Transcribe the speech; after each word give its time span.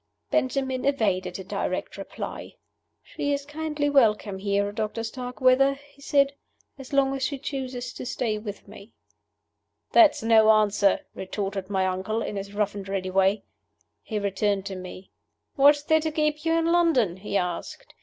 Benjamin 0.31 0.83
evaded 0.83 1.37
a 1.37 1.43
direct 1.43 1.95
reply. 1.95 2.55
"She 3.03 3.33
is 3.33 3.45
kindly 3.45 3.87
welcome 3.87 4.39
here, 4.39 4.71
Doctor 4.71 5.03
Starkweather," 5.03 5.75
he 5.75 6.01
said, 6.01 6.33
"as 6.79 6.91
long 6.91 7.15
as 7.15 7.23
she 7.23 7.37
chooses 7.37 7.93
to 7.93 8.07
stay 8.07 8.39
with 8.39 8.67
me." 8.67 8.95
"That's 9.91 10.23
no 10.23 10.49
answer," 10.49 11.01
retorted 11.13 11.69
my 11.69 11.85
uncle, 11.85 12.23
in 12.23 12.35
his 12.35 12.51
rough 12.55 12.73
and 12.73 12.89
ready 12.89 13.11
way. 13.11 13.43
He 14.01 14.19
turned 14.31 14.65
to 14.65 14.75
me. 14.75 15.11
"What 15.55 15.75
is 15.75 15.83
there 15.83 15.99
to 16.01 16.11
keep 16.11 16.45
you 16.45 16.53
in 16.53 16.65
London?" 16.65 17.17
he 17.17 17.37
asked. 17.37 17.93